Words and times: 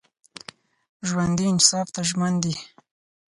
ژوندي 1.07 1.45
انصاف 1.53 1.87
ته 1.95 2.01
ژمن 2.09 2.33
دي 2.43 2.53